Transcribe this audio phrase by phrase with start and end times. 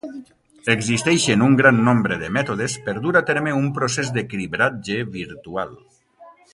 [0.75, 5.81] Existeixen un gran nombre de mètodes per dur a terme un procés de cribratge virtual.